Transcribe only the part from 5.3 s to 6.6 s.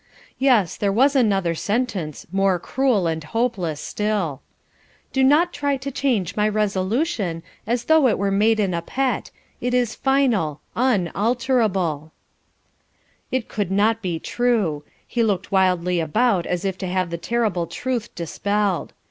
try to change my